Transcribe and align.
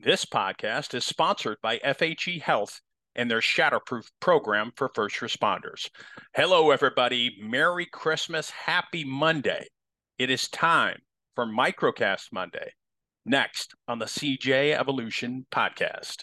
This 0.00 0.24
podcast 0.24 0.94
is 0.94 1.04
sponsored 1.04 1.56
by 1.60 1.78
FHE 1.78 2.40
Health 2.40 2.80
and 3.16 3.28
their 3.28 3.40
Shatterproof 3.40 4.04
program 4.20 4.70
for 4.76 4.92
first 4.94 5.16
responders. 5.16 5.90
Hello, 6.36 6.70
everybody. 6.70 7.36
Merry 7.42 7.84
Christmas. 7.84 8.48
Happy 8.48 9.02
Monday. 9.02 9.66
It 10.16 10.30
is 10.30 10.48
time 10.50 11.00
for 11.34 11.46
Microcast 11.46 12.26
Monday, 12.30 12.74
next 13.26 13.74
on 13.88 13.98
the 13.98 14.04
CJ 14.04 14.78
Evolution 14.78 15.46
podcast. 15.50 16.22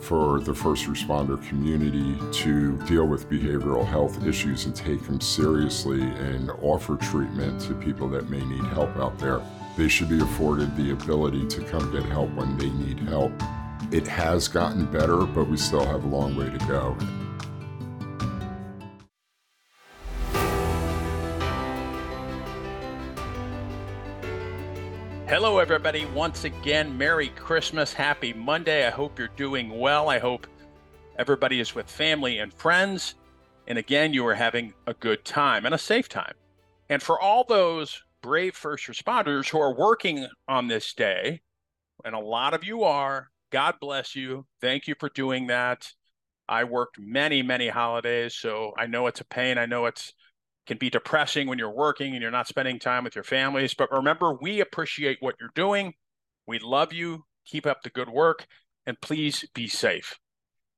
for 0.00 0.40
the 0.40 0.54
first 0.54 0.86
responder 0.86 1.42
community 1.48 2.16
to 2.32 2.76
deal 2.86 3.06
with 3.06 3.28
behavioral 3.28 3.86
health 3.86 4.26
issues 4.26 4.64
and 4.64 4.74
take 4.74 5.02
them 5.04 5.20
seriously 5.20 6.02
and 6.02 6.50
offer 6.62 6.96
treatment 6.96 7.60
to 7.60 7.74
people 7.74 8.08
that 8.08 8.28
may 8.30 8.44
need 8.44 8.64
help 8.72 8.96
out 8.96 9.18
there. 9.18 9.40
They 9.76 9.88
should 9.88 10.08
be 10.08 10.20
afforded 10.20 10.76
the 10.76 10.92
ability 10.92 11.46
to 11.48 11.64
come 11.64 11.92
get 11.92 12.04
help 12.04 12.30
when 12.34 12.56
they 12.58 12.70
need 12.70 12.98
help. 13.00 13.32
It 13.92 14.06
has 14.06 14.48
gotten 14.48 14.86
better, 14.86 15.24
but 15.24 15.48
we 15.48 15.56
still 15.56 15.84
have 15.84 16.04
a 16.04 16.08
long 16.08 16.36
way 16.36 16.50
to 16.50 16.58
go. 16.66 16.96
Hello, 25.30 25.58
everybody. 25.58 26.06
Once 26.06 26.42
again, 26.42 26.98
Merry 26.98 27.28
Christmas. 27.28 27.92
Happy 27.92 28.32
Monday. 28.32 28.84
I 28.84 28.90
hope 28.90 29.16
you're 29.16 29.28
doing 29.36 29.78
well. 29.78 30.08
I 30.08 30.18
hope 30.18 30.48
everybody 31.20 31.60
is 31.60 31.72
with 31.72 31.88
family 31.88 32.40
and 32.40 32.52
friends. 32.52 33.14
And 33.68 33.78
again, 33.78 34.12
you 34.12 34.26
are 34.26 34.34
having 34.34 34.74
a 34.88 34.94
good 34.94 35.24
time 35.24 35.66
and 35.66 35.74
a 35.76 35.78
safe 35.78 36.08
time. 36.08 36.34
And 36.88 37.00
for 37.00 37.20
all 37.20 37.44
those 37.44 38.02
brave 38.22 38.56
first 38.56 38.88
responders 38.88 39.48
who 39.48 39.60
are 39.60 39.72
working 39.72 40.26
on 40.48 40.66
this 40.66 40.92
day, 40.94 41.42
and 42.04 42.16
a 42.16 42.18
lot 42.18 42.52
of 42.52 42.64
you 42.64 42.82
are, 42.82 43.30
God 43.50 43.76
bless 43.80 44.16
you. 44.16 44.46
Thank 44.60 44.88
you 44.88 44.96
for 44.98 45.10
doing 45.10 45.46
that. 45.46 45.92
I 46.48 46.64
worked 46.64 46.98
many, 46.98 47.40
many 47.40 47.68
holidays, 47.68 48.34
so 48.34 48.74
I 48.76 48.86
know 48.86 49.06
it's 49.06 49.20
a 49.20 49.24
pain. 49.24 49.58
I 49.58 49.66
know 49.66 49.86
it's 49.86 50.12
can 50.70 50.78
be 50.78 50.88
depressing 50.88 51.48
when 51.48 51.58
you're 51.58 51.68
working 51.68 52.12
and 52.12 52.22
you're 52.22 52.30
not 52.30 52.46
spending 52.46 52.78
time 52.78 53.02
with 53.02 53.16
your 53.16 53.24
families. 53.24 53.74
But 53.74 53.90
remember, 53.90 54.34
we 54.40 54.60
appreciate 54.60 55.16
what 55.18 55.34
you're 55.40 55.50
doing. 55.56 55.94
We 56.46 56.60
love 56.60 56.92
you. 56.92 57.24
Keep 57.44 57.66
up 57.66 57.82
the 57.82 57.90
good 57.90 58.08
work 58.08 58.46
and 58.86 59.00
please 59.00 59.44
be 59.52 59.66
safe. 59.66 60.16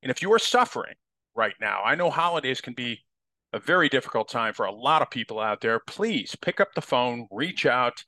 And 0.00 0.08
if 0.08 0.22
you 0.22 0.32
are 0.32 0.38
suffering 0.38 0.94
right 1.34 1.56
now, 1.60 1.82
I 1.84 1.96
know 1.96 2.08
holidays 2.08 2.60
can 2.60 2.72
be 2.72 3.00
a 3.52 3.58
very 3.58 3.88
difficult 3.88 4.28
time 4.28 4.54
for 4.54 4.64
a 4.64 4.72
lot 4.72 5.02
of 5.02 5.10
people 5.10 5.40
out 5.40 5.60
there. 5.60 5.80
Please 5.80 6.36
pick 6.40 6.60
up 6.60 6.68
the 6.76 6.80
phone, 6.80 7.26
reach 7.32 7.66
out, 7.66 8.04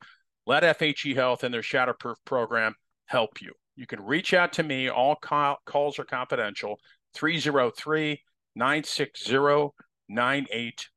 let 0.47 0.63
FHE 0.63 1.15
Health 1.15 1.43
and 1.43 1.53
their 1.53 1.59
Shatterproof 1.61 2.15
program 2.23 2.75
help 3.07 3.41
you. 3.41 3.51
You 3.75 3.87
can 3.87 4.01
reach 4.01 4.33
out 4.33 4.53
to 4.53 4.63
me. 4.63 4.87
All 4.87 5.17
call, 5.17 5.57
calls 5.65 5.99
are 5.99 6.05
confidential. 6.05 6.77
303 7.13 8.21
960 8.55 9.33
9819. 10.07 10.92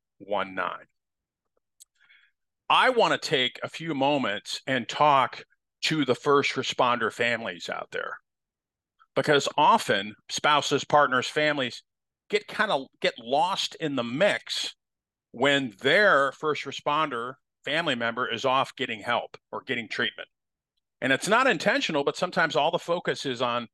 I 2.69 2.91
want 2.91 3.21
to 3.21 3.29
take 3.29 3.61
a 3.63 3.69
few 3.69 3.95
moments 3.95 4.61
and 4.67 4.89
talk 4.89 5.45
to 5.83 6.05
the 6.05 6.15
first 6.15 6.53
responder 6.53 7.13
families 7.13 7.69
out 7.69 7.89
there 7.93 8.19
because 9.15 9.49
often 9.57 10.15
spouses, 10.29 10.85
partners, 10.85 11.29
families 11.29 11.83
get 12.29 12.49
kind 12.49 12.73
of 12.73 12.87
get 13.01 13.15
lost 13.19 13.77
in 13.77 13.95
the 13.95 14.03
mix 14.03 14.75
when 15.31 15.75
their 15.81 16.33
first 16.33 16.65
responder 16.65 17.35
family 17.65 17.95
member 17.95 18.31
is 18.33 18.45
off 18.45 18.75
getting 18.77 19.01
help 19.01 19.37
or 19.53 19.63
getting 19.63 19.89
treatment. 19.89 20.29
And 21.01 21.13
it's 21.13 21.29
not 21.29 21.47
intentional, 21.47 22.05
but 22.05 22.17
sometimes 22.17 22.57
all 22.57 22.71
the 22.71 22.79
focus 22.79 23.27
is 23.27 23.43
on 23.43 23.69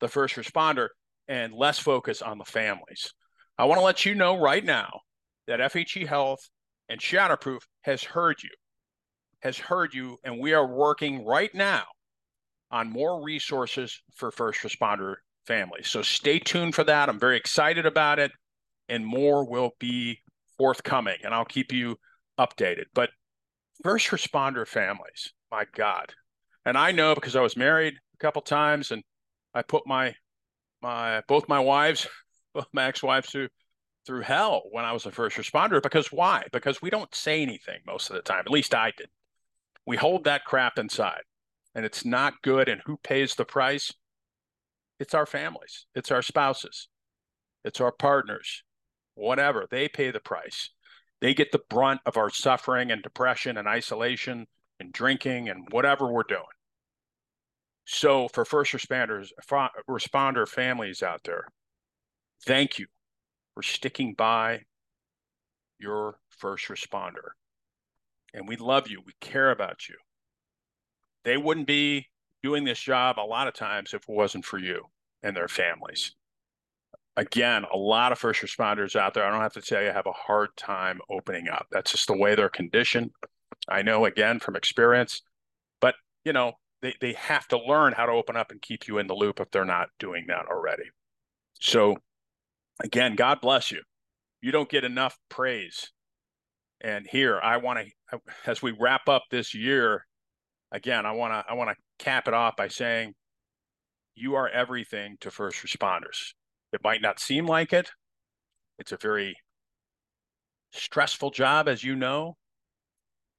the 0.00 0.08
first 0.08 0.34
responder 0.34 0.88
and 1.28 1.54
less 1.54 1.78
focus 1.78 2.20
on 2.20 2.38
the 2.38 2.44
families. 2.44 3.14
I 3.56 3.64
want 3.66 3.78
to 3.78 3.84
let 3.84 4.04
you 4.04 4.14
know 4.14 4.38
right 4.38 4.64
now 4.64 5.00
that 5.46 5.60
FHE 5.60 6.06
Health 6.06 6.48
and 6.88 7.00
Shatterproof 7.00 7.60
has 7.82 8.02
heard 8.02 8.42
you, 8.42 8.50
has 9.40 9.58
heard 9.58 9.94
you, 9.94 10.18
and 10.24 10.38
we 10.38 10.52
are 10.52 10.66
working 10.66 11.24
right 11.24 11.54
now 11.54 11.84
on 12.70 12.90
more 12.90 13.22
resources 13.22 14.02
for 14.16 14.30
first 14.30 14.60
responder 14.62 15.16
families. 15.46 15.88
So 15.88 16.02
stay 16.02 16.38
tuned 16.38 16.74
for 16.74 16.84
that. 16.84 17.08
I'm 17.08 17.20
very 17.20 17.36
excited 17.36 17.86
about 17.86 18.18
it, 18.18 18.32
and 18.88 19.06
more 19.06 19.48
will 19.48 19.72
be 19.78 20.20
forthcoming, 20.58 21.18
and 21.22 21.34
I'll 21.34 21.44
keep 21.44 21.72
you 21.72 21.96
updated. 22.38 22.84
But 22.94 23.10
first 23.82 24.08
responder 24.08 24.66
families, 24.66 25.32
my 25.50 25.66
God. 25.74 26.12
And 26.64 26.78
I 26.78 26.92
know 26.92 27.14
because 27.14 27.36
I 27.36 27.40
was 27.42 27.56
married 27.56 27.94
a 27.94 28.18
couple 28.18 28.42
times 28.42 28.90
and 28.90 29.02
I 29.52 29.62
put 29.62 29.86
my 29.86 30.14
my 30.82 31.22
both 31.28 31.48
my 31.48 31.60
wives, 31.60 32.06
both 32.54 32.66
my 32.72 32.84
ex-wives 32.84 33.30
through 33.30 33.48
through 34.06 34.22
hell 34.22 34.62
when 34.70 34.84
I 34.84 34.92
was 34.92 35.06
a 35.06 35.10
first 35.10 35.36
responder. 35.36 35.82
Because 35.82 36.12
why? 36.12 36.44
Because 36.52 36.82
we 36.82 36.90
don't 36.90 37.14
say 37.14 37.42
anything 37.42 37.80
most 37.86 38.10
of 38.10 38.16
the 38.16 38.22
time. 38.22 38.40
At 38.40 38.50
least 38.50 38.74
I 38.74 38.92
did. 38.96 39.08
We 39.86 39.96
hold 39.96 40.24
that 40.24 40.44
crap 40.44 40.78
inside, 40.78 41.22
and 41.74 41.84
it's 41.84 42.04
not 42.04 42.42
good. 42.42 42.68
And 42.68 42.80
who 42.86 42.96
pays 42.98 43.34
the 43.34 43.44
price? 43.44 43.92
It's 45.00 45.14
our 45.14 45.26
families, 45.26 45.86
it's 45.94 46.10
our 46.12 46.22
spouses, 46.22 46.88
it's 47.64 47.80
our 47.80 47.92
partners, 47.92 48.62
whatever. 49.14 49.66
They 49.70 49.88
pay 49.88 50.10
the 50.10 50.20
price. 50.20 50.70
They 51.20 51.34
get 51.34 51.52
the 51.52 51.62
brunt 51.68 52.00
of 52.06 52.16
our 52.16 52.30
suffering 52.30 52.90
and 52.90 53.02
depression 53.02 53.56
and 53.56 53.66
isolation 53.66 54.46
and 54.78 54.92
drinking 54.92 55.48
and 55.48 55.66
whatever 55.70 56.10
we're 56.10 56.22
doing. 56.28 56.42
So, 57.86 58.28
for 58.28 58.44
first 58.44 58.72
responders, 58.72 59.28
responder 59.88 60.48
families 60.48 61.02
out 61.02 61.22
there, 61.24 61.46
thank 62.46 62.78
you 62.78 62.86
for 63.54 63.62
sticking 63.62 64.14
by 64.14 64.62
your 65.78 66.18
first 66.28 66.68
responder. 66.68 67.30
And 68.32 68.48
we 68.48 68.56
love 68.56 68.88
you. 68.88 69.00
We 69.06 69.12
care 69.20 69.50
about 69.50 69.88
you. 69.88 69.94
They 71.24 71.36
wouldn't 71.36 71.66
be 71.66 72.08
doing 72.42 72.64
this 72.64 72.80
job 72.80 73.18
a 73.18 73.22
lot 73.22 73.48
of 73.48 73.54
times 73.54 73.94
if 73.94 74.02
it 74.02 74.08
wasn't 74.08 74.44
for 74.44 74.58
you 74.58 74.84
and 75.22 75.36
their 75.36 75.48
families. 75.48 76.14
Again, 77.16 77.64
a 77.72 77.76
lot 77.76 78.12
of 78.12 78.18
first 78.18 78.42
responders 78.42 78.96
out 78.96 79.14
there, 79.14 79.24
I 79.24 79.30
don't 79.30 79.40
have 79.40 79.54
to 79.54 79.62
tell 79.62 79.80
you, 79.80 79.88
have 79.88 80.06
a 80.06 80.12
hard 80.12 80.50
time 80.56 81.00
opening 81.08 81.48
up. 81.48 81.68
That's 81.70 81.92
just 81.92 82.08
the 82.08 82.16
way 82.16 82.34
they're 82.34 82.48
conditioned. 82.48 83.12
I 83.68 83.82
know, 83.82 84.04
again, 84.04 84.40
from 84.40 84.56
experience, 84.56 85.22
but 85.80 85.94
you 86.24 86.32
know, 86.32 86.54
they, 86.82 86.94
they 87.00 87.12
have 87.14 87.46
to 87.48 87.58
learn 87.58 87.94
how 87.94 88.04
to 88.04 88.12
open 88.12 88.36
up 88.36 88.50
and 88.50 88.60
keep 88.60 88.88
you 88.88 88.98
in 88.98 89.06
the 89.06 89.14
loop 89.14 89.40
if 89.40 89.50
they're 89.50 89.64
not 89.64 89.88
doing 89.98 90.26
that 90.28 90.46
already. 90.50 90.90
So 91.60 91.96
again, 92.82 93.14
God 93.14 93.40
bless 93.40 93.70
you. 93.70 93.82
You 94.40 94.52
don't 94.52 94.68
get 94.68 94.84
enough 94.84 95.16
praise. 95.28 95.90
And 96.80 97.06
here, 97.06 97.40
I 97.42 97.56
want 97.56 97.86
to, 98.10 98.20
as 98.46 98.60
we 98.60 98.72
wrap 98.78 99.08
up 99.08 99.22
this 99.30 99.54
year, 99.54 100.06
again, 100.70 101.06
I 101.06 101.12
want 101.12 101.32
to, 101.32 101.44
I 101.50 101.54
want 101.54 101.70
to 101.70 102.04
cap 102.04 102.28
it 102.28 102.34
off 102.34 102.56
by 102.56 102.68
saying, 102.68 103.14
you 104.14 104.34
are 104.34 104.48
everything 104.48 105.16
to 105.20 105.30
first 105.30 105.64
responders. 105.64 106.34
It 106.72 106.84
might 106.84 107.02
not 107.02 107.20
seem 107.20 107.46
like 107.46 107.72
it. 107.72 107.90
It's 108.78 108.92
a 108.92 108.96
very 108.96 109.34
stressful 110.72 111.30
job, 111.30 111.68
as 111.68 111.82
you 111.82 111.96
know. 111.96 112.36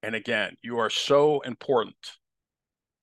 And 0.01 0.15
again, 0.15 0.55
you 0.61 0.79
are 0.79 0.89
so 0.89 1.41
important 1.41 1.95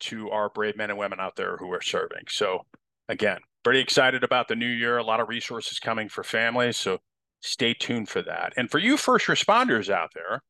to 0.00 0.30
our 0.30 0.48
brave 0.48 0.76
men 0.76 0.90
and 0.90 0.98
women 0.98 1.20
out 1.20 1.36
there 1.36 1.56
who 1.56 1.72
are 1.72 1.82
serving. 1.82 2.24
So, 2.28 2.66
again, 3.08 3.38
pretty 3.62 3.80
excited 3.80 4.24
about 4.24 4.48
the 4.48 4.56
new 4.56 4.68
year. 4.68 4.98
A 4.98 5.04
lot 5.04 5.20
of 5.20 5.28
resources 5.28 5.78
coming 5.78 6.08
for 6.08 6.24
families. 6.24 6.76
So 6.76 6.98
stay 7.40 7.74
tuned 7.74 8.08
for 8.08 8.22
that. 8.22 8.52
And 8.56 8.70
for 8.70 8.78
you 8.78 8.96
first 8.96 9.26
responders 9.26 9.88
out 9.88 10.10
there 10.14 10.42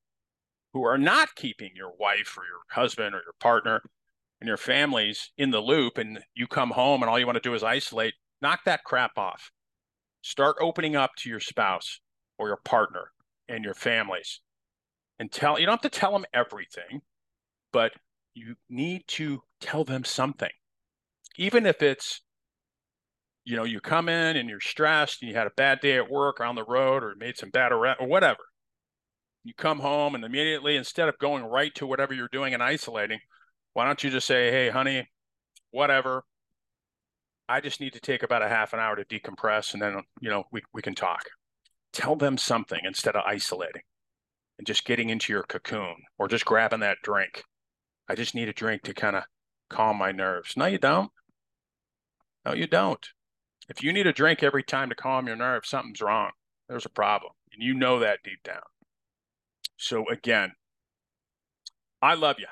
who 0.72 0.84
are 0.84 0.98
not 0.98 1.34
keeping 1.34 1.70
your 1.74 1.92
wife 1.98 2.36
or 2.36 2.44
your 2.44 2.60
husband 2.70 3.14
or 3.14 3.18
your 3.18 3.34
partner 3.40 3.82
and 4.40 4.48
your 4.48 4.56
families 4.56 5.30
in 5.36 5.50
the 5.52 5.60
loop, 5.60 5.98
and 5.98 6.18
you 6.34 6.48
come 6.48 6.70
home 6.70 7.02
and 7.02 7.08
all 7.08 7.18
you 7.18 7.26
want 7.26 7.36
to 7.36 7.48
do 7.48 7.54
is 7.54 7.62
isolate, 7.62 8.14
knock 8.40 8.60
that 8.64 8.82
crap 8.82 9.16
off. 9.16 9.52
Start 10.22 10.56
opening 10.60 10.96
up 10.96 11.12
to 11.18 11.28
your 11.28 11.38
spouse 11.40 12.00
or 12.38 12.48
your 12.48 12.58
partner 12.64 13.12
and 13.48 13.64
your 13.64 13.74
families 13.74 14.40
and 15.18 15.30
tell 15.30 15.60
you 15.60 15.66
don't 15.66 15.80
have 15.80 15.92
to 15.92 16.00
tell 16.00 16.12
them 16.12 16.24
everything, 16.34 17.02
but 17.72 17.92
you 18.34 18.56
need 18.68 19.04
to 19.06 19.42
tell 19.60 19.84
them 19.84 20.04
something. 20.04 20.50
Even 21.36 21.66
if 21.66 21.82
it's, 21.82 22.22
you 23.44 23.56
know, 23.56 23.64
you 23.64 23.80
come 23.80 24.08
in 24.08 24.36
and 24.36 24.48
you're 24.48 24.60
stressed 24.60 25.22
and 25.22 25.30
you 25.30 25.36
had 25.36 25.46
a 25.46 25.52
bad 25.56 25.80
day 25.80 25.96
at 25.96 26.10
work 26.10 26.40
or 26.40 26.44
on 26.44 26.54
the 26.54 26.64
road 26.64 27.02
or 27.02 27.14
made 27.16 27.36
some 27.36 27.50
bad 27.50 27.72
arrest 27.72 28.00
or 28.00 28.06
whatever. 28.06 28.40
You 29.44 29.52
come 29.54 29.80
home 29.80 30.14
and 30.14 30.24
immediately, 30.24 30.76
instead 30.76 31.08
of 31.08 31.18
going 31.18 31.44
right 31.44 31.74
to 31.74 31.86
whatever 31.86 32.14
you're 32.14 32.28
doing 32.30 32.54
and 32.54 32.62
isolating, 32.62 33.18
why 33.72 33.84
don't 33.84 34.02
you 34.04 34.10
just 34.10 34.26
say, 34.26 34.50
hey, 34.50 34.70
honey, 34.70 35.08
whatever. 35.72 36.24
I 37.48 37.60
just 37.60 37.80
need 37.80 37.94
to 37.94 38.00
take 38.00 38.22
about 38.22 38.42
a 38.42 38.48
half 38.48 38.72
an 38.72 38.78
hour 38.78 38.94
to 38.94 39.04
decompress 39.04 39.72
and 39.72 39.82
then, 39.82 40.02
you 40.20 40.30
know, 40.30 40.44
we, 40.52 40.62
we 40.72 40.80
can 40.80 40.94
talk. 40.94 41.24
Tell 41.92 42.14
them 42.14 42.38
something 42.38 42.80
instead 42.84 43.16
of 43.16 43.24
isolating 43.26 43.82
and 44.58 44.66
just 44.66 44.84
getting 44.84 45.10
into 45.10 45.32
your 45.32 45.42
cocoon 45.42 45.96
or 46.18 46.28
just 46.28 46.44
grabbing 46.44 46.80
that 46.80 46.98
drink. 47.02 47.42
I 48.08 48.14
just 48.14 48.34
need 48.34 48.48
a 48.48 48.52
drink 48.52 48.82
to 48.82 48.94
kind 48.94 49.16
of 49.16 49.24
calm 49.68 49.98
my 49.98 50.12
nerves. 50.12 50.56
No, 50.56 50.66
you 50.66 50.78
don't. 50.78 51.10
No, 52.44 52.54
you 52.54 52.66
don't. 52.66 53.04
If 53.68 53.82
you 53.82 53.92
need 53.92 54.06
a 54.06 54.12
drink 54.12 54.42
every 54.42 54.62
time 54.62 54.88
to 54.88 54.94
calm 54.94 55.26
your 55.26 55.36
nerves, 55.36 55.68
something's 55.68 56.00
wrong. 56.00 56.30
There's 56.68 56.86
a 56.86 56.90
problem. 56.90 57.32
And 57.52 57.62
you 57.62 57.74
know 57.74 57.98
that 58.00 58.20
deep 58.24 58.42
down. 58.42 58.62
So, 59.76 60.08
again, 60.08 60.52
I 62.00 62.14
love 62.14 62.36
you. 62.38 62.46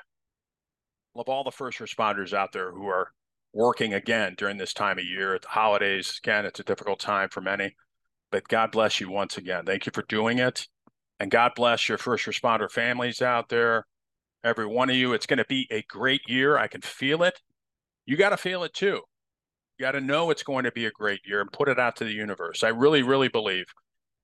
Love 1.15 1.27
all 1.27 1.43
the 1.43 1.51
first 1.51 1.79
responders 1.79 2.33
out 2.33 2.53
there 2.53 2.71
who 2.71 2.87
are 2.87 3.11
working 3.53 3.93
again 3.93 4.35
during 4.37 4.57
this 4.57 4.73
time 4.73 4.97
of 4.97 5.05
year 5.05 5.35
at 5.35 5.41
the 5.41 5.49
holidays. 5.49 6.19
Again, 6.23 6.45
it's 6.45 6.59
a 6.59 6.63
difficult 6.63 6.99
time 6.99 7.29
for 7.29 7.41
many, 7.41 7.75
but 8.31 8.47
God 8.47 8.71
bless 8.71 9.01
you 9.01 9.09
once 9.09 9.37
again. 9.37 9.65
Thank 9.65 9.85
you 9.85 9.91
for 9.93 10.03
doing 10.03 10.39
it. 10.39 10.67
And 11.19 11.29
God 11.29 11.51
bless 11.55 11.89
your 11.89 11.97
first 11.97 12.25
responder 12.25 12.71
families 12.71 13.21
out 13.21 13.49
there, 13.49 13.85
every 14.43 14.65
one 14.65 14.89
of 14.89 14.95
you. 14.95 15.13
It's 15.13 15.25
going 15.25 15.37
to 15.37 15.45
be 15.47 15.67
a 15.69 15.83
great 15.83 16.21
year. 16.27 16.57
I 16.57 16.67
can 16.67 16.81
feel 16.81 17.23
it. 17.23 17.41
You 18.05 18.17
got 18.17 18.29
to 18.29 18.37
feel 18.37 18.63
it 18.63 18.73
too. 18.73 19.01
You 19.81 19.87
got 19.87 19.93
to 19.93 20.01
know 20.01 20.29
it's 20.29 20.43
going 20.43 20.65
to 20.65 20.71
be 20.71 20.85
a 20.85 20.91
great 20.91 21.21
year 21.25 21.41
and 21.41 21.51
put 21.51 21.67
it 21.67 21.79
out 21.79 21.95
to 21.95 22.03
the 22.03 22.13
universe. 22.13 22.61
I 22.61 22.67
really, 22.67 23.01
really 23.01 23.29
believe 23.29 23.65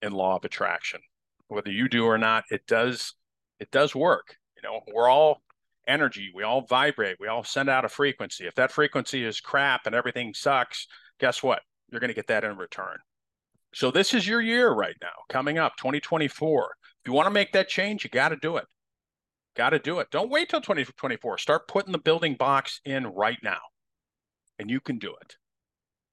in 0.03 0.11
law 0.11 0.35
of 0.35 0.45
attraction. 0.45 0.99
Whether 1.47 1.71
you 1.71 1.89
do 1.89 2.05
or 2.05 2.19
not, 2.19 2.43
it 2.51 2.67
does 2.67 3.15
it 3.59 3.71
does 3.71 3.95
work. 3.95 4.35
You 4.55 4.61
know, 4.61 4.81
we're 4.93 5.09
all 5.09 5.41
energy. 5.87 6.29
We 6.35 6.43
all 6.43 6.61
vibrate. 6.61 7.17
We 7.19 7.27
all 7.27 7.43
send 7.43 7.69
out 7.69 7.85
a 7.85 7.89
frequency. 7.89 8.45
If 8.45 8.53
that 8.53 8.71
frequency 8.71 9.23
is 9.23 9.39
crap 9.39 9.87
and 9.87 9.95
everything 9.95 10.31
sucks, 10.35 10.85
guess 11.19 11.41
what? 11.41 11.63
You're 11.89 12.01
going 12.01 12.09
to 12.09 12.13
get 12.13 12.27
that 12.27 12.43
in 12.43 12.55
return. 12.55 12.97
So 13.73 13.89
this 13.89 14.13
is 14.13 14.27
your 14.27 14.41
year 14.41 14.69
right 14.69 14.97
now, 15.01 15.23
coming 15.27 15.57
up 15.57 15.75
2024. 15.77 16.75
If 17.01 17.07
you 17.07 17.13
want 17.13 17.25
to 17.25 17.33
make 17.33 17.51
that 17.53 17.67
change, 17.67 18.03
you 18.03 18.11
got 18.11 18.29
to 18.29 18.35
do 18.35 18.57
it. 18.57 18.65
Got 19.55 19.71
to 19.71 19.79
do 19.79 19.97
it. 20.01 20.11
Don't 20.11 20.29
wait 20.29 20.49
till 20.49 20.61
2024. 20.61 21.39
Start 21.39 21.67
putting 21.67 21.93
the 21.93 21.97
building 21.97 22.35
blocks 22.35 22.79
in 22.85 23.07
right 23.07 23.39
now, 23.41 23.61
and 24.59 24.69
you 24.69 24.79
can 24.79 24.99
do 24.99 25.15
it. 25.19 25.35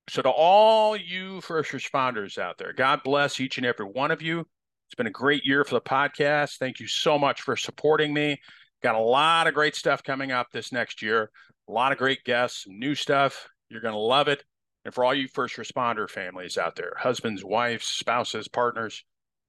So, 0.08 0.22
to 0.22 0.28
all 0.28 0.96
you 0.96 1.40
first 1.40 1.72
responders 1.72 2.38
out 2.38 2.58
there, 2.58 2.72
God 2.72 3.02
bless 3.02 3.40
each 3.40 3.56
and 3.56 3.66
every 3.66 3.86
one 3.86 4.10
of 4.10 4.20
you. 4.20 4.40
It's 4.40 4.94
been 4.96 5.06
a 5.06 5.10
great 5.10 5.44
year 5.44 5.64
for 5.64 5.74
the 5.74 5.80
podcast. 5.80 6.58
Thank 6.58 6.78
you 6.78 6.86
so 6.86 7.18
much 7.18 7.40
for 7.40 7.56
supporting 7.56 8.12
me. 8.12 8.38
Got 8.82 8.96
a 8.96 9.00
lot 9.00 9.46
of 9.46 9.54
great 9.54 9.74
stuff 9.74 10.02
coming 10.02 10.30
up 10.30 10.48
this 10.52 10.70
next 10.70 11.00
year. 11.00 11.30
A 11.68 11.72
lot 11.72 11.92
of 11.92 11.98
great 11.98 12.22
guests, 12.24 12.66
new 12.68 12.94
stuff. 12.94 13.48
You're 13.70 13.80
going 13.80 13.94
to 13.94 13.98
love 13.98 14.28
it. 14.28 14.44
And 14.84 14.92
for 14.92 15.04
all 15.04 15.14
you 15.14 15.26
first 15.26 15.56
responder 15.56 16.08
families 16.08 16.58
out 16.58 16.76
there, 16.76 16.92
husbands, 16.98 17.42
wives, 17.42 17.86
spouses, 17.86 18.48
partners, 18.48 19.02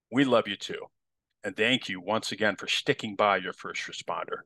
we 0.10 0.24
love 0.24 0.48
you 0.48 0.56
too. 0.56 0.80
And 1.44 1.56
thank 1.56 1.90
you 1.90 2.00
once 2.00 2.32
again 2.32 2.56
for 2.56 2.68
sticking 2.68 3.16
by 3.16 3.38
your 3.38 3.54
first 3.54 3.84
responder. 3.84 4.40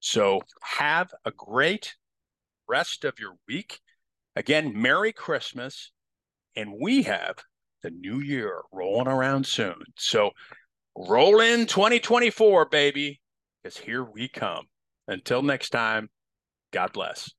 So 0.00 0.42
have 0.62 1.12
a 1.24 1.30
great 1.30 1.96
rest 2.68 3.04
of 3.04 3.18
your 3.18 3.36
week. 3.48 3.80
Again, 4.38 4.80
Merry 4.80 5.12
Christmas. 5.12 5.90
And 6.54 6.74
we 6.80 7.02
have 7.02 7.36
the 7.82 7.90
new 7.90 8.20
year 8.20 8.62
rolling 8.72 9.08
around 9.08 9.46
soon. 9.46 9.82
So 9.96 10.30
roll 10.96 11.40
in 11.40 11.66
2024, 11.66 12.66
baby, 12.66 13.20
because 13.62 13.76
here 13.76 14.04
we 14.04 14.28
come. 14.28 14.66
Until 15.08 15.42
next 15.42 15.70
time, 15.70 16.08
God 16.72 16.92
bless. 16.92 17.30